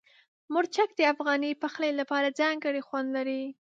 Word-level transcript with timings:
مرچک 0.53 0.89
د 0.95 1.01
افغاني 1.13 1.51
پخلي 1.63 1.91
لپاره 1.99 2.35
ځانګړی 2.39 2.81
خوند 2.87 3.07
لري. 3.17 3.43